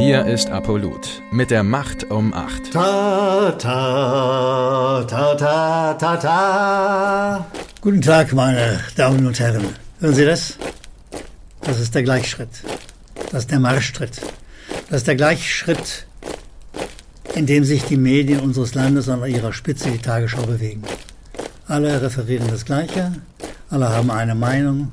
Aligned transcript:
Hier 0.00 0.24
ist 0.24 0.48
Apollut 0.48 1.20
mit 1.30 1.50
der 1.50 1.62
Macht 1.62 2.10
um 2.10 2.32
8. 2.32 2.72
Ta, 2.72 3.52
ta, 3.58 5.04
ta, 5.04 5.34
ta, 5.34 5.92
ta, 5.92 6.16
ta. 6.16 7.46
Guten 7.82 8.00
Tag, 8.00 8.32
meine 8.32 8.80
Damen 8.96 9.26
und 9.26 9.38
Herren. 9.38 9.62
Hören 10.00 10.14
Sie 10.14 10.24
das? 10.24 10.56
Das 11.60 11.78
ist 11.78 11.94
der 11.94 12.02
Gleichschritt. 12.02 12.48
Das 13.30 13.42
ist 13.42 13.50
der 13.50 13.60
Marschschritt. 13.60 14.22
Das 14.88 15.00
ist 15.00 15.06
der 15.06 15.16
Gleichschritt, 15.16 16.06
in 17.34 17.44
dem 17.44 17.64
sich 17.64 17.84
die 17.84 17.98
Medien 17.98 18.40
unseres 18.40 18.74
Landes 18.74 19.06
an 19.10 19.22
ihrer 19.26 19.52
Spitze 19.52 19.90
die 19.90 19.98
Tagesschau 19.98 20.46
bewegen. 20.46 20.82
Alle 21.68 22.00
referieren 22.00 22.48
das 22.48 22.64
Gleiche, 22.64 23.12
alle 23.68 23.90
haben 23.90 24.10
eine 24.10 24.34
Meinung 24.34 24.90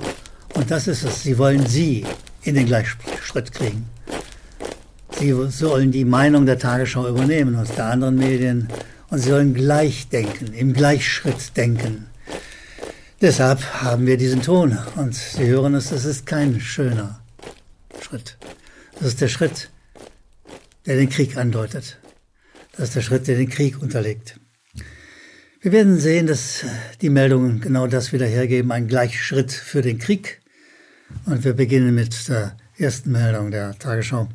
und 0.53 0.69
das 0.69 0.85
ist 0.89 1.05
es. 1.05 1.23
Sie 1.23 1.37
wollen 1.37 1.65
Sie 1.65 2.05
in 2.41 2.55
den 2.55 2.65
Gleichschritt 2.65 3.53
kriegen. 3.53 3.87
Sie 5.19 5.33
sollen 5.49 5.91
die 5.91 6.05
Meinung 6.05 6.45
der 6.45 6.59
Tagesschau 6.59 7.07
übernehmen 7.07 7.55
aus 7.55 7.73
der 7.73 7.85
anderen 7.85 8.17
Medien 8.17 8.67
und 9.09 9.17
sie 9.17 9.29
sollen 9.29 9.55
gleich 9.55 10.09
denken, 10.09 10.53
im 10.53 10.73
Gleichschritt 10.73 11.57
denken. 11.57 12.05
Deshalb 13.19 13.59
haben 13.81 14.05
wir 14.05 14.17
diesen 14.17 14.43
Ton 14.43 14.77
und 14.95 15.15
Sie 15.15 15.47
hören 15.47 15.73
es, 15.73 15.89
das 15.89 16.05
ist 16.05 16.27
kein 16.27 16.61
schöner 16.61 17.19
Schritt. 17.99 18.37
Das 18.99 19.07
ist 19.07 19.21
der 19.21 19.27
Schritt, 19.27 19.71
der 20.85 20.97
den 20.97 21.09
Krieg 21.09 21.35
andeutet. 21.35 21.97
Das 22.73 22.89
ist 22.89 22.95
der 22.95 23.01
Schritt, 23.01 23.27
der 23.27 23.37
den 23.37 23.49
Krieg 23.49 23.81
unterlegt. 23.81 24.39
Wir 25.61 25.71
werden 25.71 25.99
sehen, 25.99 26.27
dass 26.27 26.63
die 27.01 27.09
Meldungen 27.09 27.59
genau 27.59 27.87
das 27.87 28.13
wieder 28.13 28.27
hergeben, 28.27 28.71
ein 28.71 28.87
Gleichschritt 28.87 29.51
für 29.51 29.81
den 29.81 29.97
Krieg. 29.97 30.41
Und 31.25 31.43
wir 31.43 31.53
beginnen 31.53 31.95
mit 31.95 32.27
der 32.29 32.55
ersten 32.77 33.11
Meldung 33.11 33.49
der 33.49 33.77
Tagesschau. 33.79 34.29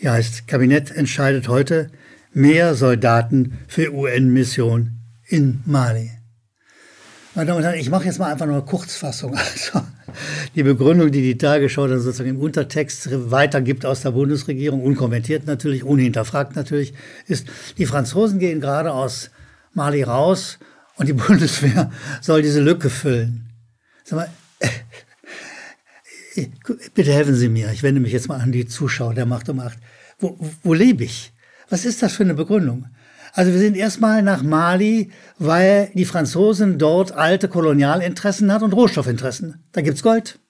Die 0.00 0.08
heißt, 0.08 0.46
Kabinett 0.46 0.90
entscheidet 0.90 1.48
heute 1.48 1.90
mehr 2.32 2.74
Soldaten 2.74 3.58
für 3.66 3.92
UN-Mission 3.92 4.92
in 5.26 5.60
Mali. 5.66 6.10
Meine 7.34 7.46
Damen 7.46 7.58
und 7.58 7.64
Herren, 7.64 7.78
ich 7.78 7.90
mache 7.90 8.04
jetzt 8.04 8.18
mal 8.18 8.32
einfach 8.32 8.46
nur 8.46 8.56
eine 8.56 8.64
Kurzfassung. 8.64 9.36
Also 9.70 9.86
die 10.54 10.62
Begründung, 10.62 11.12
die 11.12 11.20
die 11.20 11.36
Tagesschau 11.36 11.86
dann 11.86 12.00
sozusagen 12.00 12.30
im 12.30 12.40
Untertext 12.40 13.08
weitergibt 13.30 13.84
aus 13.84 14.00
der 14.00 14.12
Bundesregierung, 14.12 14.82
unkommentiert 14.82 15.46
natürlich, 15.46 15.84
unhinterfragt 15.84 16.56
natürlich, 16.56 16.94
ist, 17.26 17.46
die 17.76 17.86
Franzosen 17.86 18.38
gehen 18.38 18.60
gerade 18.60 18.92
aus 18.92 19.30
Mali 19.74 20.02
raus 20.02 20.58
und 20.96 21.08
die 21.08 21.12
Bundeswehr 21.26 21.92
soll 22.20 22.42
diese 22.42 22.60
Lücke 22.60 22.88
füllen. 22.88 23.50
Sag 24.04 24.16
mal, 24.16 24.30
bitte 26.94 27.12
helfen 27.12 27.34
Sie 27.34 27.48
mir. 27.48 27.70
Ich 27.72 27.82
wende 27.82 28.00
mich 28.00 28.12
jetzt 28.12 28.28
mal 28.28 28.40
an 28.40 28.50
die 28.50 28.66
Zuschauer 28.66 29.14
der 29.14 29.26
Macht 29.26 29.48
um 29.48 29.56
Macht. 29.56 29.78
Wo, 30.18 30.38
wo 30.62 30.74
lebe 30.74 31.04
ich? 31.04 31.32
Was 31.70 31.84
ist 31.84 32.02
das 32.02 32.14
für 32.14 32.24
eine 32.24 32.34
Begründung? 32.34 32.86
Also 33.34 33.52
wir 33.52 33.58
sind 33.58 33.76
erstmal 33.76 34.22
nach 34.22 34.42
Mali, 34.42 35.12
weil 35.38 35.90
die 35.94 36.04
Franzosen 36.04 36.78
dort 36.78 37.12
alte 37.12 37.48
Kolonialinteressen 37.48 38.52
hat 38.52 38.62
und 38.62 38.72
Rohstoffinteressen. 38.72 39.64
Da 39.72 39.82
gibt's 39.82 40.02
Gold, 40.02 40.40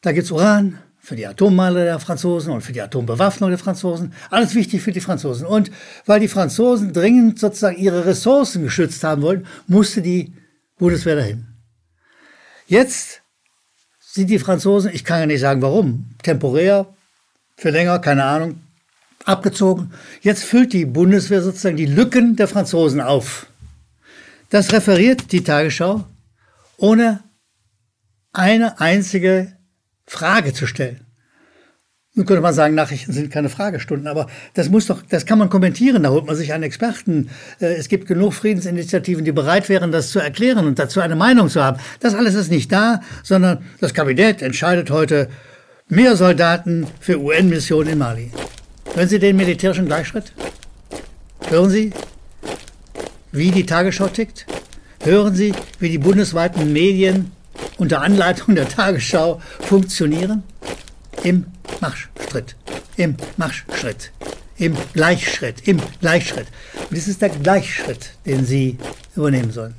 da 0.00 0.12
gibt's 0.12 0.30
Uran 0.30 0.78
für 1.00 1.16
die 1.16 1.26
Atommale 1.26 1.84
der 1.84 1.98
Franzosen 2.00 2.52
und 2.52 2.60
für 2.60 2.72
die 2.72 2.82
Atombewaffnung 2.82 3.50
der 3.50 3.58
Franzosen. 3.58 4.12
Alles 4.30 4.54
wichtig 4.54 4.82
für 4.82 4.92
die 4.92 5.00
Franzosen. 5.00 5.46
Und 5.46 5.70
weil 6.06 6.20
die 6.20 6.28
Franzosen 6.28 6.92
dringend 6.92 7.38
sozusagen 7.38 7.78
ihre 7.78 8.04
Ressourcen 8.04 8.62
geschützt 8.62 9.02
haben 9.04 9.22
wollten, 9.22 9.46
musste 9.66 10.02
die 10.02 10.34
Bundeswehr 10.76 11.16
dahin. 11.16 11.46
Jetzt 12.66 13.22
sind 13.98 14.28
die 14.28 14.38
Franzosen, 14.38 14.90
ich 14.92 15.04
kann 15.04 15.20
ja 15.20 15.26
nicht 15.26 15.40
sagen 15.40 15.62
warum, 15.62 16.10
temporär, 16.22 16.94
für 17.58 17.70
länger, 17.70 17.98
keine 17.98 18.24
Ahnung, 18.24 18.60
abgezogen. 19.24 19.90
Jetzt 20.22 20.44
füllt 20.44 20.72
die 20.72 20.86
Bundeswehr 20.86 21.42
sozusagen 21.42 21.76
die 21.76 21.86
Lücken 21.86 22.36
der 22.36 22.46
Franzosen 22.46 23.00
auf. 23.00 23.46
Das 24.48 24.72
referiert 24.72 25.32
die 25.32 25.42
Tagesschau, 25.42 26.04
ohne 26.76 27.20
eine 28.32 28.80
einzige 28.80 29.52
Frage 30.06 30.54
zu 30.54 30.66
stellen. 30.66 31.00
Nun 32.14 32.26
könnte 32.26 32.42
man 32.42 32.54
sagen, 32.54 32.74
Nachrichten 32.74 33.12
sind 33.12 33.30
keine 33.30 33.48
Fragestunden, 33.48 34.06
aber 34.06 34.28
das 34.54 34.68
muss 34.70 34.86
doch, 34.86 35.02
das 35.08 35.26
kann 35.26 35.38
man 35.38 35.50
kommentieren, 35.50 36.02
da 36.04 36.10
holt 36.10 36.26
man 36.26 36.36
sich 36.36 36.52
einen 36.52 36.64
Experten. 36.64 37.28
Äh, 37.60 37.74
es 37.74 37.88
gibt 37.88 38.06
genug 38.06 38.34
Friedensinitiativen, 38.34 39.24
die 39.24 39.32
bereit 39.32 39.68
wären, 39.68 39.92
das 39.92 40.10
zu 40.10 40.18
erklären 40.18 40.66
und 40.66 40.78
dazu 40.78 41.00
eine 41.00 41.16
Meinung 41.16 41.48
zu 41.48 41.62
haben. 41.62 41.78
Das 42.00 42.14
alles 42.14 42.34
ist 42.34 42.50
nicht 42.50 42.72
da, 42.72 43.02
sondern 43.22 43.64
das 43.80 43.94
Kabinett 43.94 44.42
entscheidet 44.42 44.90
heute 44.90 45.28
mehr 45.88 46.16
Soldaten 46.16 46.86
für 47.00 47.18
UN-Missionen 47.18 47.92
in 47.92 47.98
Mali. 47.98 48.30
Hören 48.94 49.08
Sie 49.08 49.18
den 49.18 49.36
militärischen 49.36 49.86
Gleichschritt? 49.86 50.32
Hören 51.48 51.70
Sie, 51.70 51.92
wie 53.32 53.50
die 53.50 53.64
Tagesschau 53.64 54.08
tickt? 54.08 54.46
Hören 55.02 55.34
Sie, 55.34 55.54
wie 55.78 55.88
die 55.88 55.98
bundesweiten 55.98 56.72
Medien 56.72 57.32
unter 57.78 58.02
Anleitung 58.02 58.54
der 58.54 58.68
Tagesschau 58.68 59.40
funktionieren? 59.60 60.42
Im 61.22 61.46
Marschschritt, 61.80 62.56
im 62.96 63.16
Marschschritt, 63.36 64.12
im 64.56 64.76
Gleichschritt, 64.92 65.66
im 65.66 65.80
Gleichschritt. 66.00 66.46
Und 66.90 66.98
das 66.98 67.08
ist 67.08 67.22
der 67.22 67.30
Gleichschritt, 67.30 68.10
den 68.26 68.44
Sie 68.44 68.78
übernehmen 69.16 69.52
sollen. 69.52 69.74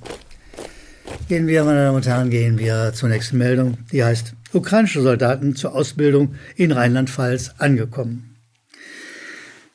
Gehen 1.28 1.48
wir, 1.48 1.64
meine 1.64 1.84
Damen 1.84 1.98
und 1.98 2.08
Herren, 2.08 2.30
gehen 2.30 2.58
wir 2.58 2.92
zur 2.94 3.10
nächsten 3.10 3.38
Meldung. 3.38 3.78
Die 3.92 4.04
heißt, 4.04 4.34
ukrainische 4.54 5.02
Soldaten 5.02 5.56
zur 5.56 5.74
Ausbildung 5.76 6.36
in 6.56 6.72
Rheinland-Pfalz 6.72 7.56
angekommen. 7.58 8.36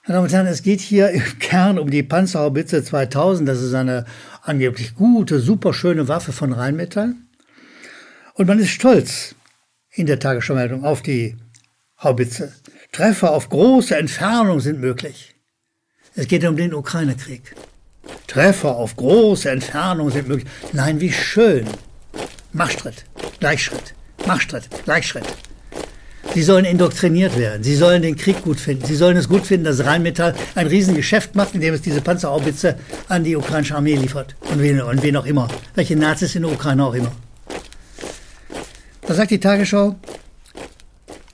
Meine 0.07 0.17
Damen 0.17 0.27
und 0.27 0.33
Herren, 0.33 0.47
es 0.47 0.63
geht 0.63 0.81
hier 0.81 1.11
im 1.11 1.23
Kern 1.39 1.79
um 1.79 1.91
die 1.91 2.03
Panzerhaubitze 2.03 2.85
2000. 2.85 3.49
Das 3.49 3.63
ist 3.63 3.75
eine 3.75 4.05
angeblich 4.43 4.95
gute, 4.95 5.41
superschöne 5.41 6.09
Waffe 6.09 6.33
von 6.33 6.53
Rheinmetall. 6.53 7.15
Und 8.35 8.47
man 8.47 8.59
ist 8.59 8.71
stolz 8.71 9.35
in 9.91 10.07
der 10.07 10.19
Tagesschau-Meldung 10.19 10.85
auf 10.85 11.03
die 11.03 11.37
Haubitze. 12.03 12.53
Treffer 12.93 13.31
auf 13.31 13.49
große 13.49 13.97
Entfernung 13.97 14.61
sind 14.61 14.81
möglich. 14.81 15.35
Es 16.15 16.29
geht 16.29 16.45
um 16.45 16.57
den 16.57 16.75
Ukraine-Krieg. 16.75 17.55
Treffer 18.27 18.77
auf 18.77 18.97
große 18.97 19.51
Entfernung 19.51 20.11
sind 20.11 20.29
möglich. 20.29 20.49
Nein, 20.73 21.01
wie 21.01 21.13
schön. 21.13 21.67
Machschritt, 22.53 23.05
Gleichschritt, 23.41 23.95
Machschritt, 24.27 24.69
Gleichschritt. 24.85 25.25
Sie 26.35 26.43
sollen 26.43 26.65
indoktriniert 26.65 27.39
werden. 27.39 27.63
Sie 27.63 27.77
sollen 27.77 28.03
den 28.03 28.17
Krieg 28.17 28.43
gut 28.43 28.59
finden. 28.59 28.85
Sie 28.87 28.97
sollen 28.97 29.17
es 29.17 29.29
gut 29.29 29.47
finden, 29.47 29.67
dass 29.67 29.85
Rheinmetall 29.85 30.35
ein 30.55 30.67
Riesengeschäft 30.67 31.35
macht, 31.37 31.55
indem 31.55 31.75
es 31.75 31.83
diese 31.83 32.01
Panzerhaubitze 32.01 32.77
an 33.09 33.23
die 33.23 33.37
ukrainische 33.37 33.77
Armee 33.77 33.95
liefert. 33.95 34.35
Und 34.51 34.61
wen, 34.61 34.81
und 34.81 35.03
wen 35.03 35.17
auch 35.17 35.27
immer. 35.27 35.47
Welche 35.75 35.95
Nazis 35.95 36.35
in 36.35 36.43
der 36.43 36.53
Ukraine 36.53 36.85
auch 36.85 36.95
immer. 36.95 37.13
Da 39.03 39.15
sagt 39.15 39.31
die 39.31 39.39
Tagesschau, 39.39 39.97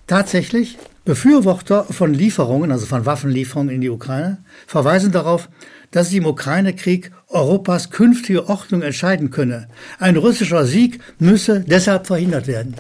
tatsächlich, 0.07 0.77
Befürworter 1.05 1.85
von 1.85 2.13
Lieferungen, 2.13 2.71
also 2.71 2.85
von 2.85 3.07
Waffenlieferungen 3.07 3.75
in 3.75 3.81
die 3.81 3.91
Ukraine, 3.91 4.39
verweisen 4.67 5.13
darauf, 5.13 5.49
dass 5.91 6.09
sich 6.09 6.19
im 6.19 6.27
Ukraine-Krieg 6.27 7.11
Europas 7.29 7.91
künftige 7.91 8.49
Ordnung 8.49 8.83
entscheiden 8.83 9.31
könne. 9.31 9.69
Ein 9.99 10.17
russischer 10.17 10.67
Sieg 10.67 11.01
müsse 11.19 11.61
deshalb 11.61 12.07
verhindert 12.07 12.47
werden. 12.47 12.75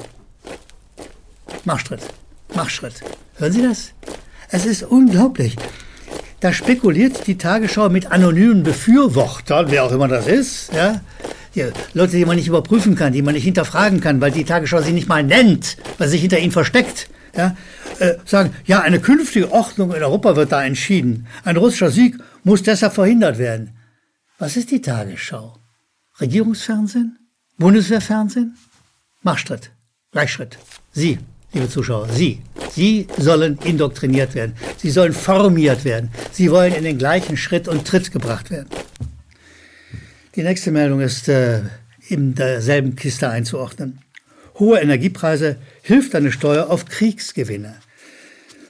Machschritt, 1.65 2.00
Machschritt. 2.54 2.94
Hören 3.37 3.53
Sie 3.53 3.62
das? 3.62 3.93
Es 4.50 4.66
ist 4.66 4.82
unglaublich. 4.82 5.56
Da 6.41 6.53
spekuliert 6.53 7.26
die 7.26 7.37
Tagesschau 7.37 7.91
mit 7.91 8.10
anonymen 8.10 8.62
Befürwortern, 8.62 9.66
wer 9.69 9.84
auch 9.84 9.93
immer 9.93 10.09
das 10.09 10.26
ist, 10.26 10.72
ja, 10.72 11.00
die 11.54 11.66
Leute, 11.93 12.16
die 12.16 12.25
man 12.25 12.37
nicht 12.37 12.49
überprüfen 12.49 12.94
kann, 12.94 13.12
die 13.12 13.22
man 13.22 13.34
nicht 13.34 13.44
hinterfragen 13.44 14.00
kann, 14.00 14.20
weil 14.20 14.31
die 14.31 14.44
Tagesschau 14.44 14.81
sie 14.81 14.93
nicht 14.93 15.09
mal 15.09 15.22
nennt, 15.22 15.76
weil 15.99 16.09
sie 16.09 16.12
sich 16.12 16.22
hinter 16.22 16.38
ihnen 16.38 16.53
versteckt, 16.53 17.11
ja, 17.37 17.56
äh, 17.99 18.14
sagen, 18.25 18.55
ja, 18.64 18.81
eine 18.81 19.00
künftige 19.00 19.52
Ordnung 19.52 19.94
in 19.94 20.02
Europa 20.02 20.37
wird 20.37 20.52
da 20.52 20.64
entschieden. 20.64 21.26
Ein 21.44 21.56
russischer 21.56 21.90
Sieg 21.90 22.17
muss 22.44 22.62
deshalb 22.62 22.94
verhindert 22.94 23.38
werden. 23.38 23.76
Was 24.38 24.56
ist 24.56 24.70
die 24.70 24.81
Tagesschau? 24.81 25.58
Regierungsfernsehen? 26.20 27.19
Bundeswehrfernsehen? 27.58 28.56
Machstritt. 29.22 29.70
Gleichschritt. 30.12 30.58
Sie, 30.92 31.19
liebe 31.52 31.69
Zuschauer, 31.69 32.08
Sie. 32.08 32.40
Sie 32.72 33.06
sollen 33.19 33.58
indoktriniert 33.64 34.34
werden. 34.34 34.54
Sie 34.76 34.90
sollen 34.90 35.12
formiert 35.12 35.84
werden. 35.84 36.10
Sie 36.32 36.50
wollen 36.50 36.72
in 36.72 36.84
den 36.84 36.98
gleichen 36.98 37.37
Schritt 37.37 37.69
und 37.69 37.87
Tritt 37.87 38.12
gebracht 38.12 38.50
werden. 38.50 38.69
Die 40.36 40.43
nächste 40.43 40.70
Meldung 40.70 41.00
ist 41.00 41.28
äh, 41.28 41.62
in 42.08 42.34
derselben 42.34 42.96
Kiste 42.96 43.28
einzuordnen. 43.28 43.98
Hohe 44.58 44.81
Energiepreise 44.81 45.56
hilft 45.82 46.14
eine 46.14 46.32
Steuer 46.32 46.70
auf 46.70 46.84
Kriegsgewinne. 46.86 47.76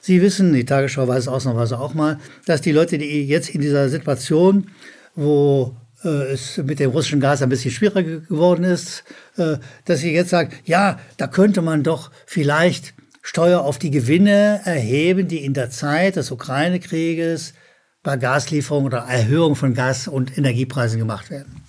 Sie 0.01 0.21
wissen, 0.21 0.51
die 0.51 0.65
Tagesschau 0.65 1.07
weiß 1.07 1.19
es 1.19 1.27
ausnahmsweise 1.27 1.79
auch 1.79 1.93
mal, 1.93 2.19
dass 2.47 2.61
die 2.61 2.71
Leute, 2.71 2.97
die 2.97 3.25
jetzt 3.27 3.49
in 3.49 3.61
dieser 3.61 3.87
Situation, 3.87 4.71
wo 5.13 5.75
äh, 6.03 6.33
es 6.33 6.57
mit 6.57 6.79
dem 6.79 6.89
russischen 6.89 7.19
Gas 7.19 7.43
ein 7.43 7.49
bisschen 7.49 7.71
schwieriger 7.71 8.19
geworden 8.21 8.63
ist, 8.63 9.03
äh, 9.37 9.57
dass 9.85 9.99
sie 9.99 10.11
jetzt 10.11 10.31
sagen, 10.31 10.53
ja, 10.65 10.99
da 11.17 11.27
könnte 11.27 11.61
man 11.61 11.83
doch 11.83 12.09
vielleicht 12.25 12.95
Steuer 13.21 13.61
auf 13.61 13.77
die 13.77 13.91
Gewinne 13.91 14.61
erheben, 14.65 15.27
die 15.27 15.45
in 15.45 15.53
der 15.53 15.69
Zeit 15.69 16.15
des 16.15 16.31
Ukraine-Krieges 16.31 17.53
bei 18.01 18.17
Gaslieferungen 18.17 18.87
oder 18.87 19.05
Erhöhung 19.07 19.55
von 19.55 19.75
Gas- 19.75 20.07
und 20.07 20.35
Energiepreisen 20.35 20.97
gemacht 20.97 21.29
werden. 21.29 21.61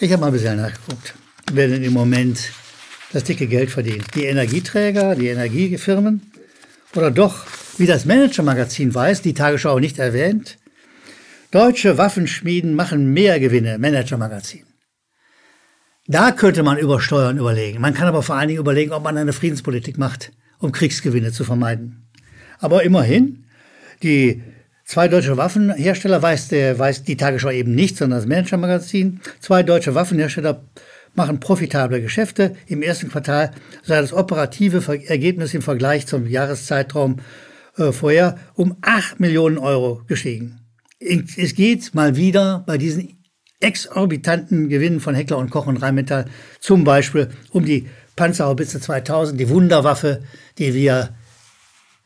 Ich 0.00 0.10
habe 0.10 0.22
mal 0.22 0.28
ein 0.28 0.32
bisschen 0.32 0.56
nachgeguckt, 0.56 1.14
wer 1.52 1.68
denn 1.68 1.84
im 1.84 1.92
Moment 1.92 2.52
das 3.12 3.24
dicke 3.24 3.46
Geld 3.46 3.70
verdient. 3.70 4.06
Die 4.14 4.24
Energieträger, 4.24 5.14
die 5.14 5.28
Energiefirmen 5.28 6.32
oder 6.94 7.10
doch, 7.10 7.46
wie 7.78 7.86
das 7.86 8.04
Manager-Magazin 8.04 8.94
weiß, 8.94 9.22
die 9.22 9.34
Tagesschau 9.34 9.78
nicht 9.78 9.98
erwähnt, 9.98 10.58
deutsche 11.50 11.98
Waffenschmieden 11.98 12.74
machen 12.74 13.12
mehr 13.12 13.40
Gewinne, 13.40 13.78
Manager-Magazin. 13.78 14.64
Da 16.06 16.32
könnte 16.32 16.62
man 16.62 16.78
über 16.78 17.00
Steuern 17.00 17.38
überlegen. 17.38 17.80
Man 17.80 17.94
kann 17.94 18.08
aber 18.08 18.22
vor 18.22 18.34
allen 18.34 18.48
Dingen 18.48 18.60
überlegen, 18.60 18.92
ob 18.92 19.04
man 19.04 19.16
eine 19.16 19.32
Friedenspolitik 19.32 19.96
macht, 19.96 20.32
um 20.58 20.72
Kriegsgewinne 20.72 21.30
zu 21.30 21.44
vermeiden. 21.44 22.08
Aber 22.58 22.82
immerhin, 22.82 23.44
die 24.02 24.42
zwei 24.84 25.06
deutsche 25.06 25.36
Waffenhersteller 25.36 26.20
weiß, 26.20 26.48
der, 26.48 26.78
weiß 26.78 27.04
die 27.04 27.16
Tagesschau 27.16 27.50
eben 27.50 27.74
nicht, 27.74 27.96
sondern 27.96 28.18
das 28.18 28.28
Manager-Magazin. 28.28 29.20
Zwei 29.38 29.62
deutsche 29.62 29.94
Waffenhersteller 29.94 30.64
machen 31.14 31.40
profitable 31.40 32.00
Geschäfte. 32.00 32.56
Im 32.66 32.82
ersten 32.82 33.10
Quartal 33.10 33.52
sei 33.82 34.00
das 34.00 34.12
operative 34.12 34.82
Ergebnis 35.06 35.54
im 35.54 35.62
Vergleich 35.62 36.06
zum 36.06 36.26
Jahreszeitraum 36.26 37.16
äh, 37.76 37.92
vorher 37.92 38.38
um 38.54 38.76
8 38.82 39.20
Millionen 39.20 39.58
Euro 39.58 40.02
gestiegen. 40.06 40.60
Es 40.98 41.54
geht 41.54 41.94
mal 41.94 42.16
wieder 42.16 42.62
bei 42.66 42.76
diesen 42.76 43.20
exorbitanten 43.60 44.68
Gewinnen 44.68 45.00
von 45.00 45.14
Heckler 45.14 45.38
und 45.38 45.50
Koch 45.50 45.66
und 45.66 45.78
Rheinmetall, 45.78 46.26
zum 46.60 46.84
Beispiel 46.84 47.30
um 47.50 47.64
die 47.64 47.88
Panzerhaubitze 48.16 48.80
2000, 48.80 49.38
die 49.38 49.48
Wunderwaffe, 49.48 50.22
die 50.58 50.74
wir, 50.74 51.14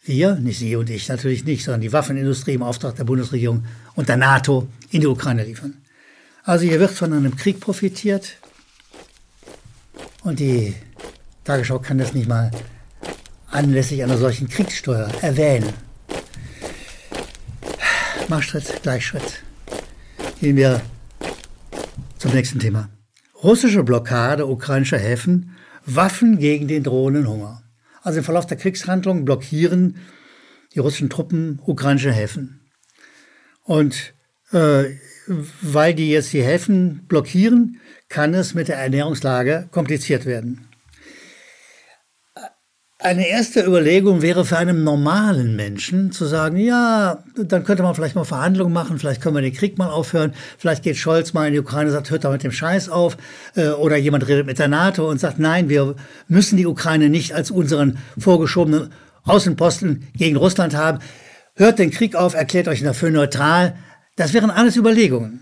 wir, 0.04 0.36
nicht 0.36 0.58
Sie 0.58 0.76
und 0.76 0.90
ich 0.90 1.08
natürlich 1.08 1.44
nicht, 1.44 1.64
sondern 1.64 1.80
die 1.80 1.92
Waffenindustrie 1.92 2.54
im 2.54 2.62
Auftrag 2.62 2.96
der 2.96 3.04
Bundesregierung 3.04 3.64
und 3.94 4.08
der 4.08 4.16
NATO 4.16 4.68
in 4.90 5.00
die 5.00 5.06
Ukraine 5.06 5.44
liefern. 5.44 5.82
Also 6.44 6.66
hier 6.66 6.78
wird 6.78 6.90
von 6.90 7.12
einem 7.12 7.36
Krieg 7.36 7.58
profitiert 7.58 8.36
und 10.24 10.40
die 10.40 10.74
Tagesschau 11.44 11.78
kann 11.78 11.98
das 11.98 12.14
nicht 12.14 12.28
mal 12.28 12.50
anlässlich 13.50 14.02
einer 14.02 14.18
solchen 14.18 14.48
Kriegssteuer 14.48 15.08
erwähnen. 15.20 15.72
Marschschritt, 18.28 18.82
Gleichschritt. 18.82 19.42
Gehen 20.40 20.56
wir 20.56 20.80
zum 22.18 22.32
nächsten 22.32 22.58
Thema. 22.58 22.88
Russische 23.42 23.84
Blockade 23.84 24.46
ukrainischer 24.46 24.98
Häfen, 24.98 25.54
Waffen 25.84 26.38
gegen 26.38 26.66
den 26.66 26.82
drohenden 26.82 27.28
Hunger. 27.28 27.62
Also 28.02 28.18
im 28.18 28.24
Verlauf 28.24 28.46
der 28.46 28.56
Kriegshandlungen 28.56 29.24
blockieren 29.24 29.98
die 30.74 30.78
russischen 30.78 31.10
Truppen 31.10 31.60
ukrainische 31.64 32.12
Häfen. 32.12 32.60
Und 33.62 34.14
äh, 34.52 34.96
weil 35.26 35.94
die 35.94 36.10
jetzt 36.10 36.32
die 36.32 36.42
Häfen 36.42 37.06
blockieren, 37.06 37.80
kann 38.08 38.34
es 38.34 38.54
mit 38.54 38.68
der 38.68 38.78
Ernährungslage 38.78 39.68
kompliziert 39.70 40.26
werden. 40.26 40.68
Eine 43.04 43.28
erste 43.28 43.62
Überlegung 43.62 44.22
wäre 44.22 44.46
für 44.46 44.56
einen 44.56 44.82
normalen 44.82 45.56
Menschen 45.56 46.10
zu 46.10 46.24
sagen, 46.24 46.56
ja, 46.56 47.22
dann 47.36 47.64
könnte 47.64 47.82
man 47.82 47.94
vielleicht 47.94 48.14
mal 48.14 48.24
Verhandlungen 48.24 48.72
machen, 48.72 48.98
vielleicht 48.98 49.20
können 49.20 49.34
wir 49.34 49.42
den 49.42 49.52
Krieg 49.52 49.76
mal 49.76 49.90
aufhören, 49.90 50.32
vielleicht 50.56 50.82
geht 50.82 50.96
Scholz 50.96 51.34
mal 51.34 51.46
in 51.46 51.52
die 51.52 51.58
Ukraine 51.58 51.90
und 51.90 51.92
sagt, 51.92 52.10
hört 52.10 52.24
da 52.24 52.30
mit 52.30 52.44
dem 52.44 52.52
Scheiß 52.52 52.88
auf, 52.88 53.18
äh, 53.56 53.68
oder 53.68 53.96
jemand 53.98 54.26
redet 54.26 54.46
mit 54.46 54.58
der 54.58 54.68
NATO 54.68 55.10
und 55.10 55.20
sagt, 55.20 55.38
nein, 55.38 55.68
wir 55.68 55.96
müssen 56.28 56.56
die 56.56 56.66
Ukraine 56.66 57.10
nicht 57.10 57.34
als 57.34 57.50
unseren 57.50 57.98
vorgeschobenen 58.16 58.90
Außenposten 59.24 60.08
gegen 60.16 60.36
Russland 60.36 60.74
haben, 60.74 61.00
hört 61.56 61.78
den 61.78 61.90
Krieg 61.90 62.14
auf, 62.14 62.34
erklärt 62.34 62.68
euch 62.68 62.82
dafür 62.82 63.10
neutral. 63.10 63.74
Das 64.16 64.32
wären 64.32 64.50
alles 64.50 64.76
Überlegungen. 64.76 65.40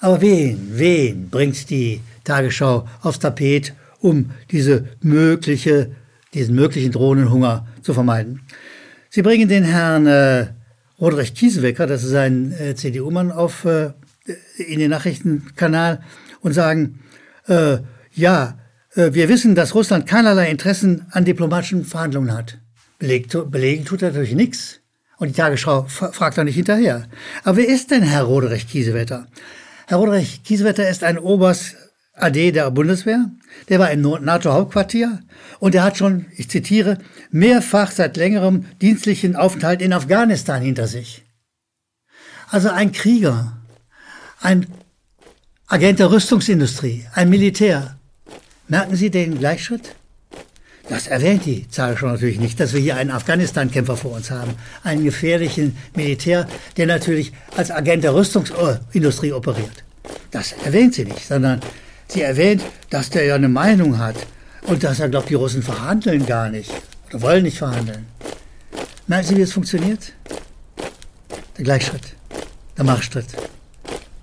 Aber 0.00 0.20
wen, 0.20 0.70
wen 0.72 1.30
bringt 1.30 1.70
die 1.70 2.00
Tagesschau 2.24 2.86
aufs 3.02 3.18
Tapet, 3.18 3.74
um 4.00 4.30
diese 4.50 4.88
mögliche 5.00 5.90
diesen 6.34 6.54
möglichen 6.54 6.92
drohenden 6.92 7.30
Hunger 7.30 7.66
zu 7.82 7.94
vermeiden. 7.94 8.40
Sie 9.08 9.22
bringen 9.22 9.48
den 9.48 9.64
Herrn 9.64 10.06
äh, 10.06 10.48
Roderick 11.00 11.34
Kiesewecker, 11.34 11.86
das 11.86 12.04
ist 12.04 12.14
ein 12.14 12.52
äh, 12.52 12.74
CDU-Mann, 12.74 13.30
äh, 13.64 13.90
in 14.58 14.80
den 14.80 14.90
Nachrichtenkanal 14.90 16.02
und 16.40 16.52
sagen, 16.52 17.00
äh, 17.46 17.78
ja, 18.12 18.58
äh, 18.94 19.12
wir 19.12 19.28
wissen, 19.28 19.54
dass 19.54 19.74
Russland 19.74 20.06
keinerlei 20.06 20.50
Interessen 20.50 21.06
an 21.10 21.24
diplomatischen 21.24 21.84
Verhandlungen 21.84 22.32
hat. 22.32 22.58
Belegt, 22.98 23.36
belegen 23.50 23.84
tut 23.84 24.02
er 24.02 24.08
natürlich 24.08 24.34
nichts. 24.34 24.80
Und 25.18 25.28
die 25.28 25.34
Tagesschau 25.34 25.84
fragt 25.84 26.38
da 26.38 26.44
nicht 26.44 26.56
hinterher. 26.56 27.06
Aber 27.44 27.58
wer 27.58 27.68
ist 27.68 27.90
denn 27.90 28.02
Herr 28.02 28.24
Roderich 28.24 28.68
Kiesewetter? 28.68 29.26
Herr 29.86 29.98
Roderich 29.98 30.42
Kiesewetter 30.42 30.88
ist 30.88 31.04
ein 31.04 31.18
Oberst 31.18 31.76
AD 32.14 32.52
der 32.52 32.70
Bundeswehr. 32.70 33.30
Der 33.68 33.78
war 33.78 33.90
im 33.90 34.02
NATO-Hauptquartier 34.02 35.20
und 35.60 35.74
er 35.74 35.84
hat 35.84 35.96
schon, 35.96 36.26
ich 36.36 36.48
zitiere, 36.48 36.98
mehrfach 37.30 37.90
seit 37.90 38.16
längerem 38.16 38.66
dienstlichen 38.80 39.36
Aufenthalt 39.36 39.82
in 39.82 39.92
Afghanistan 39.92 40.62
hinter 40.62 40.86
sich. 40.86 41.24
Also 42.50 42.70
ein 42.70 42.92
Krieger, 42.92 43.56
ein 44.40 44.66
Agent 45.66 45.98
der 45.98 46.10
Rüstungsindustrie, 46.10 47.06
ein 47.14 47.30
Militär. 47.30 47.98
Merken 48.68 48.96
Sie 48.96 49.10
den 49.10 49.38
Gleichschritt? 49.38 49.94
Das 50.88 51.06
erwähnt 51.06 51.46
die 51.46 51.66
Zahl 51.68 51.96
natürlich 52.00 52.38
nicht, 52.38 52.60
dass 52.60 52.74
wir 52.74 52.80
hier 52.80 52.96
einen 52.96 53.10
Afghanistan-Kämpfer 53.10 53.96
vor 53.96 54.12
uns 54.12 54.30
haben. 54.30 54.54
Einen 54.82 55.04
gefährlichen 55.04 55.76
Militär, 55.96 56.46
der 56.76 56.86
natürlich 56.86 57.32
als 57.56 57.70
Agent 57.70 58.04
der 58.04 58.14
Rüstungsindustrie 58.14 59.32
operiert. 59.32 59.84
Das 60.30 60.52
erwähnt 60.52 60.94
sie 60.94 61.04
nicht, 61.04 61.26
sondern 61.26 61.60
Sie 62.08 62.20
erwähnt, 62.20 62.62
dass 62.90 63.10
der 63.10 63.24
ja 63.24 63.34
eine 63.34 63.48
Meinung 63.48 63.98
hat 63.98 64.16
und 64.66 64.84
dass 64.84 65.00
er 65.00 65.08
glaubt, 65.08 65.30
die 65.30 65.34
Russen 65.34 65.62
verhandeln 65.62 66.26
gar 66.26 66.50
nicht 66.50 66.70
oder 67.08 67.22
wollen 67.22 67.44
nicht 67.44 67.58
verhandeln. 67.58 68.06
Merken 69.06 69.26
Sie, 69.26 69.36
wie 69.36 69.42
es 69.42 69.52
funktioniert? 69.52 70.12
Der 71.56 71.64
Gleichschritt, 71.64 72.14
der 72.76 72.84
Marschschritt. 72.84 73.26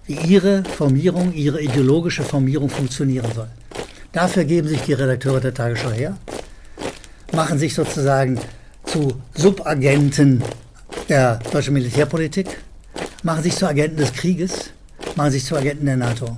Wie 0.05 0.15
Ihre 0.15 0.63
Formierung, 0.63 1.33
Ihre 1.33 1.61
ideologische 1.61 2.23
Formierung 2.23 2.69
funktionieren 2.69 3.31
soll. 3.33 3.49
Dafür 4.11 4.43
geben 4.43 4.67
sich 4.67 4.81
die 4.81 4.93
Redakteure 4.93 5.39
der 5.39 5.53
Tagesschau 5.53 5.91
her, 5.91 6.17
machen 7.31 7.57
sich 7.57 7.73
sozusagen 7.73 8.39
zu 8.85 9.21
Subagenten 9.33 10.43
der 11.09 11.39
deutschen 11.51 11.73
Militärpolitik, 11.73 12.57
machen 13.23 13.43
sich 13.43 13.55
zu 13.55 13.67
Agenten 13.67 13.97
des 13.97 14.13
Krieges, 14.13 14.71
machen 15.15 15.31
sich 15.31 15.45
zu 15.45 15.55
Agenten 15.55 15.85
der 15.85 15.97
NATO. 15.97 16.37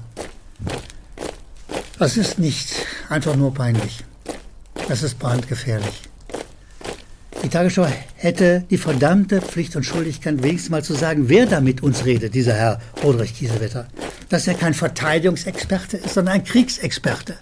Das 2.00 2.18
ist 2.18 2.40
nicht 2.40 2.74
einfach 3.10 3.36
nur 3.36 3.54
peinlich. 3.54 4.04
Das 4.88 5.04
ist 5.04 5.20
brandgefährlich. 5.20 6.02
Die 7.44 7.50
Tagesschau 7.50 7.88
hätte 8.16 8.64
die 8.70 8.78
verdammte 8.78 9.42
Pflicht 9.42 9.76
und 9.76 9.84
Schuldigkeit, 9.84 10.42
wenigstens 10.42 10.70
mal 10.70 10.84
zu 10.84 10.94
sagen, 10.94 11.28
wer 11.28 11.46
da 11.46 11.60
mit 11.60 11.84
uns 11.84 12.06
redet, 12.06 12.34
dieser 12.36 12.54
Herr 12.54 12.80
Rodrich 13.04 13.36
Kiesewetter. 13.36 13.88
Dass 14.30 14.48
er 14.48 14.54
kein 14.54 14.74
Verteidigungsexperte 14.74 15.98
ist, 15.98 16.14
sondern 16.14 16.36
ein 16.36 16.44
Kriegsexperte. 16.46 17.36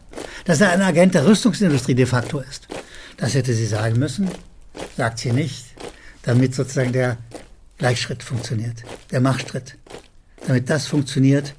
Dass 0.45 0.59
er 0.59 0.71
ein 0.71 0.81
Agent 0.81 1.13
der 1.13 1.25
Rüstungsindustrie 1.27 1.93
de 1.93 2.07
facto 2.07 2.39
ist. 2.39 2.67
Das 3.17 3.35
hätte 3.35 3.53
sie 3.53 3.65
sagen 3.65 3.99
müssen, 3.99 4.29
sagt 4.97 5.19
sie 5.19 5.31
nicht, 5.31 5.65
damit 6.23 6.55
sozusagen 6.55 6.93
der 6.93 7.17
Gleichschritt 7.77 8.23
funktioniert, 8.23 8.83
der 9.11 9.21
Machtschritt. 9.21 9.77
Damit 10.47 10.69
das 10.69 10.87
funktioniert, 10.87 11.53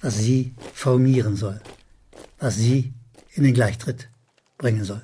was 0.00 0.18
sie 0.18 0.54
formieren 0.72 1.36
soll 1.36 1.60
was 2.38 2.56
sie 2.56 2.92
in 3.34 3.44
den 3.44 3.54
Gleichtritt 3.54 4.08
bringen 4.58 4.84
soll. 4.84 5.02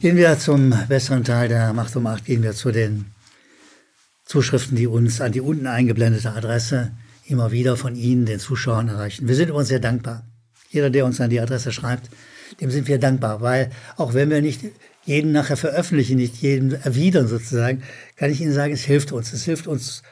Gehen 0.00 0.16
wir 0.16 0.38
zum 0.38 0.74
besseren 0.88 1.24
Teil 1.24 1.48
der 1.48 1.72
Macht 1.72 1.96
um 1.96 2.02
Macht, 2.02 2.26
gehen 2.26 2.42
wir 2.42 2.52
zu 2.52 2.70
den 2.72 3.06
Zuschriften, 4.24 4.76
die 4.76 4.86
uns 4.86 5.20
an 5.20 5.32
die 5.32 5.40
unten 5.40 5.66
eingeblendete 5.66 6.32
Adresse 6.32 6.92
immer 7.26 7.52
wieder 7.52 7.76
von 7.76 7.94
Ihnen, 7.94 8.26
den 8.26 8.38
Zuschauern, 8.38 8.88
erreichen. 8.88 9.28
Wir 9.28 9.34
sind 9.34 9.50
uns 9.50 9.68
sehr 9.68 9.80
dankbar. 9.80 10.26
Jeder, 10.68 10.90
der 10.90 11.06
uns 11.06 11.20
an 11.20 11.30
die 11.30 11.40
Adresse 11.40 11.72
schreibt, 11.72 12.10
dem 12.60 12.70
sind 12.70 12.88
wir 12.88 12.98
dankbar, 12.98 13.40
weil 13.40 13.70
auch 13.96 14.14
wenn 14.14 14.30
wir 14.30 14.40
nicht 14.40 14.60
jeden 15.04 15.32
nachher 15.32 15.56
veröffentlichen, 15.56 16.16
nicht 16.16 16.36
jeden 16.36 16.72
erwidern 16.72 17.28
sozusagen, 17.28 17.82
kann 18.16 18.30
ich 18.30 18.40
Ihnen 18.40 18.52
sagen, 18.52 18.72
es 18.72 18.84
hilft 18.84 19.12
uns. 19.12 19.32
Es 19.32 19.44
hilft 19.44 19.66
uns 19.66 20.02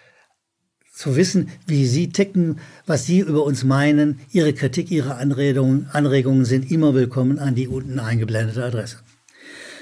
zu 0.93 1.17
wissen, 1.17 1.51
wie 1.67 1.87
Sie 1.87 2.11
ticken, 2.11 2.61
was 2.87 3.07
Sie 3.07 3.21
über 3.21 3.45
uns 3.45 3.65
meinen. 3.65 4.21
Ihre 4.31 4.53
Kritik, 4.53 4.91
Ihre 4.91 5.17
Anregungen, 5.17 5.89
Anregungen 5.93 6.45
sind 6.45 6.71
immer 6.71 6.95
willkommen 6.95 7.39
an 7.39 7.55
die 7.55 7.69
unten 7.69 7.99
eingeblendete 7.99 8.63
Adresse. 8.63 8.99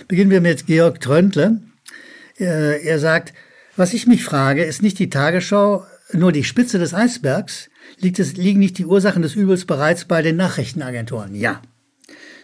Beginnen 0.07 0.31
wir 0.31 0.41
mit 0.41 0.67
Georg 0.67 1.01
Tröntle. 1.01 1.61
Äh, 2.39 2.85
er 2.85 2.99
sagt, 2.99 3.35
was 3.77 3.93
ich 3.93 4.07
mich 4.07 4.25
frage, 4.25 4.65
ist 4.65 4.83
nicht 4.83 4.99
die 4.99 5.11
Tagesschau 5.11 5.85
nur 6.13 6.33
die 6.33 6.45
Spitze 6.45 6.79
des 6.79 6.95
Eisbergs? 6.95 7.69
Liegt 7.99 8.19
es, 8.19 8.37
liegen 8.37 8.61
nicht 8.61 8.79
die 8.79 8.87
Ursachen 8.87 9.23
des 9.23 9.35
Übels 9.35 9.65
bereits 9.65 10.05
bei 10.05 10.23
den 10.23 10.37
Nachrichtenagenturen? 10.37 11.35
Ja. 11.35 11.61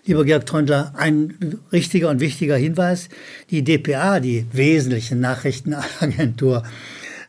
Lieber 0.06 0.24
Georg 0.24 0.46
Trondler, 0.46 0.92
ein 0.96 1.58
richtiger 1.72 2.08
und 2.08 2.20
wichtiger 2.20 2.56
Hinweis. 2.56 3.08
Die 3.50 3.62
DPA, 3.62 4.20
die 4.20 4.46
wesentliche 4.52 5.16
Nachrichtenagentur 5.16 6.62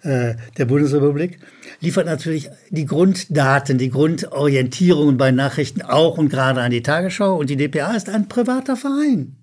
äh, 0.03 0.35
der 0.57 0.65
Bundesrepublik, 0.65 1.39
liefert 1.81 2.05
natürlich 2.05 2.49
die 2.69 2.85
Grunddaten, 2.85 3.77
die 3.77 3.89
Grundorientierungen 3.89 5.17
bei 5.17 5.31
Nachrichten 5.31 5.81
auch 5.81 6.17
und 6.17 6.29
gerade 6.29 6.61
an 6.61 6.71
die 6.71 6.83
Tagesschau. 6.83 7.35
Und 7.35 7.49
die 7.49 7.57
DPA 7.57 7.95
ist 7.95 8.09
ein 8.09 8.29
privater 8.29 8.77
Verein. 8.77 9.35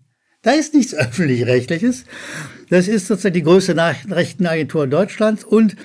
Da 0.42 0.52
ist 0.52 0.74
nichts 0.74 0.94
öffentlich-rechtliches. 0.94 2.04
Das 2.70 2.86
ist 2.86 3.06
sozusagen 3.06 3.34
die 3.34 3.42
größte 3.42 3.74
Nachrichtenagentur 3.74 4.86
Deutschlands 4.86 5.42
und 5.42 5.76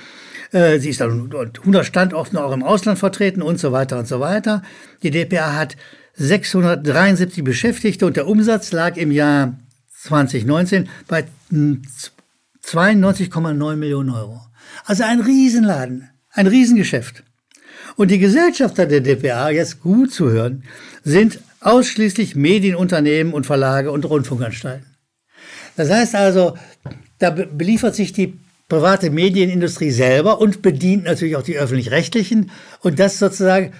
äh, 0.51 0.79
sie 0.79 0.89
ist 0.89 1.01
dann 1.01 1.31
100 1.31 1.85
Standorten 1.85 2.37
auch 2.37 2.51
im 2.51 2.63
Ausland 2.63 2.99
vertreten 2.99 3.41
und 3.41 3.59
so 3.59 3.71
weiter 3.71 3.99
und 3.99 4.07
so 4.07 4.19
weiter. 4.19 4.61
Die 5.03 5.11
DPA 5.11 5.55
hat 5.55 5.77
673 6.19 7.43
Beschäftigte 7.43 8.05
und 8.05 8.17
der 8.17 8.27
Umsatz 8.27 8.73
lag 8.73 8.97
im 8.97 9.11
Jahr 9.11 9.57
2019 10.01 10.89
bei 11.07 11.25
92,9 11.51 13.75
Millionen 13.77 14.09
Euro. 14.09 14.41
Also 14.85 15.03
ein 15.03 15.21
Riesenladen, 15.21 16.09
ein 16.31 16.47
Riesengeschäft. 16.47 17.23
Und 17.95 18.11
die 18.11 18.19
Gesellschafter 18.19 18.85
der 18.85 19.01
DPA, 19.01 19.49
jetzt 19.49 19.81
gut 19.81 20.13
zu 20.13 20.29
hören, 20.29 20.63
sind 21.03 21.39
ausschließlich 21.61 22.35
Medienunternehmen 22.35 23.33
und 23.33 23.45
Verlage 23.45 23.91
und 23.91 24.05
Rundfunkanstalten. 24.05 24.85
Das 25.75 25.89
heißt 25.89 26.15
also, 26.15 26.57
da 27.17 27.31
beliefert 27.31 27.95
sich 27.95 28.13
die 28.13 28.39
private 28.67 29.09
Medienindustrie 29.09 29.91
selber 29.91 30.39
und 30.39 30.61
bedient 30.61 31.05
natürlich 31.05 31.35
auch 31.35 31.43
die 31.43 31.57
öffentlich-rechtlichen. 31.57 32.51
Und 32.81 32.99
das 32.99 33.19
sozusagen 33.19 33.73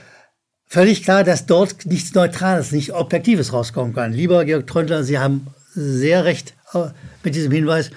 völlig 0.70 1.04
klar, 1.04 1.24
dass 1.24 1.46
dort 1.46 1.86
nichts 1.86 2.14
Neutrales, 2.14 2.72
nichts 2.72 2.92
Objektives 2.92 3.52
rauskommen 3.52 3.94
kann. 3.94 4.14
Lieber 4.14 4.46
Georg 4.46 4.68
Tröndler, 4.68 5.04
Sie 5.04 5.20
haben 5.20 5.48
sehr 5.74 6.24
recht 6.24 6.54
äh, 6.74 6.86
mit 7.24 7.36
diesem 7.36 7.52
Hinweis. 7.52 7.92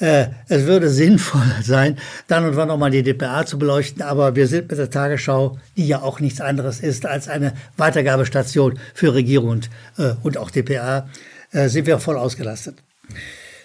Äh, 0.00 0.26
es 0.48 0.66
würde 0.66 0.90
sinnvoll 0.90 1.46
sein, 1.62 1.98
dann 2.26 2.44
und 2.44 2.56
wann 2.56 2.68
nochmal 2.68 2.90
die 2.90 3.04
DPA 3.04 3.46
zu 3.46 3.58
beleuchten, 3.58 4.02
aber 4.02 4.34
wir 4.34 4.48
sind 4.48 4.68
mit 4.68 4.78
der 4.78 4.90
Tagesschau, 4.90 5.58
die 5.76 5.86
ja 5.86 6.02
auch 6.02 6.18
nichts 6.18 6.40
anderes 6.40 6.80
ist 6.80 7.06
als 7.06 7.28
eine 7.28 7.54
Weitergabestation 7.76 8.78
für 8.92 9.14
Regierung 9.14 9.50
und, 9.50 9.70
äh, 9.98 10.14
und 10.22 10.36
auch 10.36 10.50
DPA, 10.50 11.08
äh, 11.52 11.68
sind 11.68 11.86
wir 11.86 12.00
voll 12.00 12.16
ausgelastet. 12.16 12.76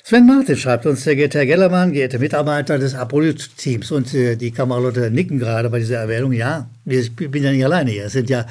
Sven 0.09 0.25
Martin 0.25 0.57
schreibt 0.57 0.87
uns, 0.87 1.03
sehr 1.03 1.15
geehrter 1.15 1.37
Herr 1.37 1.45
Gellermann, 1.45 1.91
geehrte 1.91 2.17
Mitarbeiter 2.17 2.79
des 2.79 2.95
Apolyt-Teams 2.95 3.91
und 3.91 4.11
äh, 4.15 4.35
die 4.35 4.49
Kameraleute 4.49 5.11
nicken 5.11 5.37
gerade 5.37 5.69
bei 5.69 5.77
dieser 5.77 5.99
Erwähnung. 5.99 6.31
Ja, 6.31 6.67
ich 6.83 7.15
bin 7.15 7.43
ja 7.43 7.51
nicht 7.51 7.63
alleine 7.63 7.91
hier. 7.91 8.05
Es 8.05 8.13
sind 8.13 8.27
ja 8.27 8.47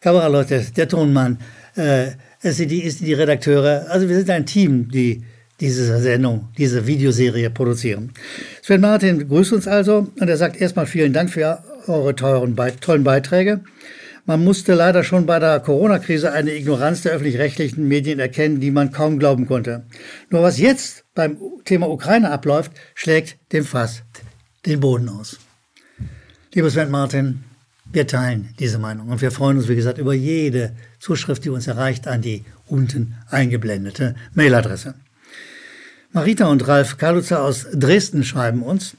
Kameraleute, 0.00 0.64
der 0.74 0.88
Tonmann, 0.88 1.36
äh, 1.76 2.06
es 2.40 2.56
sind 2.56 2.70
die, 2.70 2.82
ist 2.82 3.00
die 3.00 3.12
Redakteure. 3.12 3.84
Also 3.90 4.08
wir 4.08 4.16
sind 4.16 4.30
ein 4.30 4.46
Team, 4.46 4.88
die 4.88 5.22
diese 5.60 5.98
Sendung, 5.98 6.48
diese 6.56 6.86
Videoserie 6.86 7.50
produzieren. 7.50 8.14
Sven 8.62 8.80
Martin 8.80 9.28
grüßt 9.28 9.52
uns 9.52 9.68
also 9.68 10.10
und 10.18 10.26
er 10.30 10.38
sagt 10.38 10.58
erstmal 10.58 10.86
vielen 10.86 11.12
Dank 11.12 11.28
für 11.28 11.62
eure 11.86 12.14
teuren, 12.14 12.56
tollen 12.80 13.04
Beiträge. 13.04 13.60
Man 14.26 14.42
musste 14.42 14.72
leider 14.72 15.04
schon 15.04 15.26
bei 15.26 15.38
der 15.38 15.60
Corona-Krise 15.60 16.32
eine 16.32 16.54
Ignoranz 16.54 17.02
der 17.02 17.12
öffentlich-rechtlichen 17.12 17.86
Medien 17.86 18.18
erkennen, 18.18 18.58
die 18.58 18.70
man 18.70 18.90
kaum 18.90 19.18
glauben 19.18 19.46
konnte. 19.46 19.84
Nur 20.30 20.42
was 20.42 20.58
jetzt 20.58 21.04
beim 21.14 21.36
Thema 21.66 21.90
Ukraine 21.90 22.30
abläuft, 22.30 22.72
schlägt 22.94 23.36
dem 23.52 23.64
Fass 23.64 24.02
den 24.64 24.80
Boden 24.80 25.10
aus. 25.10 25.38
Lieber 26.54 26.70
Sven 26.70 26.90
Martin, 26.90 27.44
wir 27.92 28.06
teilen 28.06 28.54
diese 28.58 28.78
Meinung 28.78 29.08
und 29.10 29.20
wir 29.20 29.30
freuen 29.30 29.58
uns, 29.58 29.68
wie 29.68 29.76
gesagt, 29.76 29.98
über 29.98 30.14
jede 30.14 30.74
Zuschrift, 31.00 31.44
die 31.44 31.50
uns 31.50 31.66
erreicht, 31.66 32.08
an 32.08 32.22
die 32.22 32.44
unten 32.66 33.16
eingeblendete 33.28 34.14
Mailadresse. 34.32 34.94
Marita 36.12 36.46
und 36.46 36.66
Ralf 36.66 36.96
Kaluzer 36.96 37.42
aus 37.42 37.66
Dresden 37.74 38.24
schreiben 38.24 38.62
uns, 38.62 38.96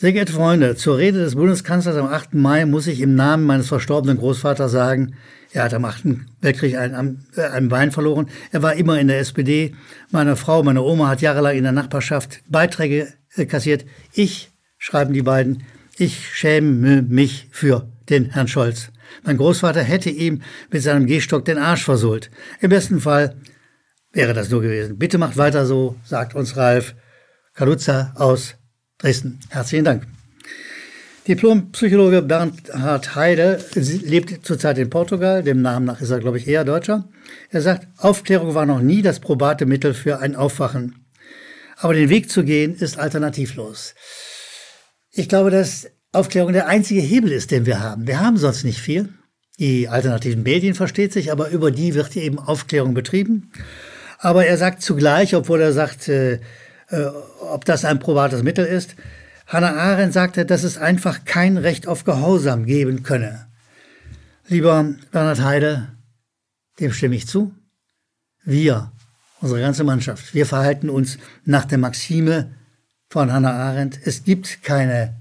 sehr 0.00 0.14
geehrte 0.14 0.32
Freunde, 0.32 0.76
zur 0.76 0.96
Rede 0.96 1.18
des 1.18 1.34
Bundeskanzlers 1.34 1.94
am 1.94 2.06
8. 2.06 2.32
Mai 2.32 2.64
muss 2.64 2.86
ich 2.86 3.02
im 3.02 3.16
Namen 3.16 3.44
meines 3.44 3.68
verstorbenen 3.68 4.16
Großvaters 4.16 4.72
sagen, 4.72 5.14
er 5.52 5.64
hat 5.64 5.74
am 5.74 5.84
8. 5.84 6.04
Weltkrieg 6.40 6.78
einen, 6.78 7.26
äh, 7.36 7.42
einen 7.42 7.68
Bein 7.68 7.90
verloren. 7.90 8.30
Er 8.50 8.62
war 8.62 8.72
immer 8.76 8.98
in 8.98 9.08
der 9.08 9.18
SPD. 9.18 9.74
Meine 10.10 10.36
Frau, 10.36 10.62
meine 10.62 10.80
Oma 10.80 11.08
hat 11.08 11.20
jahrelang 11.20 11.54
in 11.54 11.64
der 11.64 11.72
Nachbarschaft 11.72 12.40
Beiträge 12.48 13.12
äh, 13.36 13.44
kassiert. 13.44 13.84
Ich, 14.14 14.50
schreiben 14.78 15.12
die 15.12 15.20
beiden, 15.20 15.64
ich 15.98 16.34
schäme 16.34 17.02
mich 17.02 17.48
für 17.50 17.86
den 18.08 18.30
Herrn 18.30 18.48
Scholz. 18.48 18.92
Mein 19.24 19.36
Großvater 19.36 19.82
hätte 19.82 20.08
ihm 20.08 20.40
mit 20.70 20.82
seinem 20.82 21.04
Gehstock 21.04 21.44
den 21.44 21.58
Arsch 21.58 21.84
versohlt. 21.84 22.30
Im 22.62 22.70
besten 22.70 23.00
Fall 23.00 23.36
wäre 24.14 24.32
das 24.32 24.48
nur 24.48 24.62
gewesen. 24.62 24.96
Bitte 24.96 25.18
macht 25.18 25.36
weiter 25.36 25.66
so, 25.66 25.96
sagt 26.04 26.34
uns 26.34 26.56
Ralf 26.56 26.94
Kaluza 27.52 28.14
aus 28.14 28.54
Dresden. 29.00 29.40
Herzlichen 29.48 29.84
Dank. 29.84 30.06
Diplompsychologe 31.26 32.22
Bernhard 32.22 33.14
Heide 33.14 33.64
lebt 33.74 34.44
zurzeit 34.44 34.78
in 34.78 34.90
Portugal. 34.90 35.42
Dem 35.42 35.62
Namen 35.62 35.86
nach 35.86 36.00
ist 36.00 36.10
er, 36.10 36.20
glaube 36.20 36.38
ich, 36.38 36.46
eher 36.46 36.64
Deutscher. 36.64 37.08
Er 37.50 37.62
sagt, 37.62 37.86
Aufklärung 37.98 38.54
war 38.54 38.66
noch 38.66 38.80
nie 38.80 39.02
das 39.02 39.20
probate 39.20 39.64
Mittel 39.64 39.94
für 39.94 40.18
ein 40.18 40.36
Aufwachen. 40.36 41.06
Aber 41.76 41.94
den 41.94 42.10
Weg 42.10 42.30
zu 42.30 42.44
gehen 42.44 42.74
ist 42.74 42.98
alternativlos. 42.98 43.94
Ich 45.12 45.28
glaube, 45.28 45.50
dass 45.50 45.88
Aufklärung 46.12 46.52
der 46.52 46.66
einzige 46.66 47.00
Hebel 47.00 47.32
ist, 47.32 47.50
den 47.50 47.64
wir 47.64 47.80
haben. 47.80 48.06
Wir 48.06 48.20
haben 48.20 48.36
sonst 48.36 48.64
nicht 48.64 48.80
viel. 48.80 49.08
Die 49.58 49.88
alternativen 49.88 50.42
Medien 50.42 50.74
versteht 50.74 51.12
sich, 51.12 51.32
aber 51.32 51.48
über 51.50 51.70
die 51.70 51.94
wird 51.94 52.16
eben 52.16 52.38
Aufklärung 52.38 52.92
betrieben. 52.92 53.52
Aber 54.18 54.46
er 54.46 54.58
sagt 54.58 54.82
zugleich, 54.82 55.34
obwohl 55.34 55.60
er 55.60 55.72
sagt, 55.72 56.08
äh, 56.08 56.40
ob 56.90 57.64
das 57.64 57.84
ein 57.84 57.98
probates 57.98 58.42
Mittel 58.42 58.64
ist. 58.64 58.96
Hannah 59.46 59.74
Arendt 59.74 60.12
sagte, 60.12 60.46
dass 60.46 60.62
es 60.62 60.78
einfach 60.78 61.24
kein 61.24 61.56
Recht 61.56 61.86
auf 61.86 62.04
Gehorsam 62.04 62.66
geben 62.66 63.02
könne. 63.02 63.46
Lieber 64.48 64.94
Bernhard 65.12 65.42
Heide, 65.42 65.88
dem 66.78 66.92
stimme 66.92 67.16
ich 67.16 67.26
zu. 67.26 67.54
Wir, 68.44 68.90
unsere 69.40 69.60
ganze 69.60 69.84
Mannschaft, 69.84 70.34
wir 70.34 70.46
verhalten 70.46 70.90
uns 70.90 71.18
nach 71.44 71.64
der 71.64 71.78
Maxime 71.78 72.50
von 73.08 73.32
Hannah 73.32 73.52
Arendt. 73.52 73.98
Es 74.04 74.24
gibt 74.24 74.62
keine, 74.62 75.14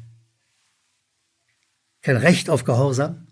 kein 2.02 2.18
Recht 2.18 2.50
auf 2.50 2.64
Gehorsam. 2.64 3.28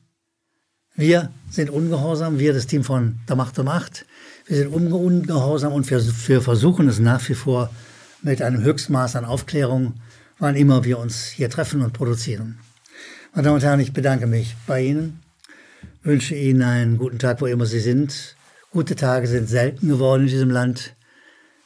Wir 0.96 1.32
sind 1.52 1.70
ungehorsam, 1.70 2.40
wir, 2.40 2.54
das 2.54 2.66
Team 2.66 2.84
von 2.84 3.20
der 3.30 3.36
Macht 3.36 3.58
um 3.60 3.66
Macht. 3.66 4.06
Wir 4.48 4.58
sind 4.58 4.74
ungehorsam 4.74 5.74
und 5.74 5.90
wir, 5.90 6.04
wir 6.28 6.42
versuchen 6.42 6.88
es 6.88 6.98
nach 6.98 7.28
wie 7.30 7.36
vor 7.36 7.70
mit 8.28 8.42
einem 8.42 8.62
Höchstmaß 8.62 9.16
an 9.16 9.26
Aufklärung, 9.26 9.94
wann 10.38 10.56
immer 10.56 10.84
wir 10.84 11.00
uns 11.00 11.28
hier 11.28 11.50
treffen 11.50 11.82
und 11.82 11.94
produzieren. 11.94 12.60
Meine 13.34 13.46
Damen 13.46 13.56
und 13.56 13.64
Herren, 13.64 13.80
ich 13.80 13.94
bedanke 13.94 14.28
mich 14.28 14.56
bei 14.68 14.82
Ihnen, 14.84 15.22
wünsche 16.04 16.36
Ihnen 16.36 16.62
einen 16.62 16.98
guten 16.98 17.20
Tag, 17.20 17.40
wo 17.40 17.46
immer 17.46 17.66
Sie 17.66 17.80
sind. 17.80 18.36
Gute 18.72 18.96
Tage 18.96 19.28
sind 19.28 19.48
selten 19.48 19.88
geworden 19.88 20.24
in 20.24 20.28
diesem 20.28 20.52
Land. 20.52 20.94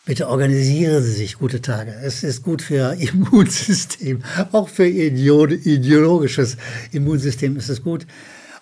Bitte 0.06 0.28
organisieren 0.28 1.02
Sie 1.02 1.14
sich 1.14 1.40
gute 1.40 1.62
Tage. 1.62 1.96
Es 2.04 2.24
ist 2.24 2.44
gut 2.44 2.62
für 2.62 2.76
Ihr 2.94 3.10
Immunsystem, 3.14 4.24
auch 4.52 4.70
für 4.70 4.88
Ihr 4.88 5.08
ideologisches 5.08 6.58
Immunsystem 6.92 7.58
ist 7.58 7.70
es 7.70 7.84
gut. 7.84 8.06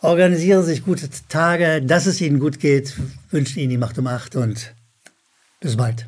Organisieren 0.01 0.63
Sie 0.63 0.70
sich 0.70 0.86
gute 0.86 1.10
Tage, 1.27 1.82
dass 1.82 2.06
es 2.06 2.22
Ihnen 2.22 2.39
gut 2.39 2.60
geht. 2.62 2.96
Wünsche 3.29 3.60
Ihnen 3.60 3.72
die 3.72 3.77
Macht 3.77 3.98
um 3.98 4.08
Acht 4.08 4.38
und 4.38 4.74
bis 5.60 5.75
bald. 5.75 6.08